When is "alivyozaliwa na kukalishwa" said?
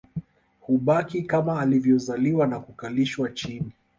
1.61-3.29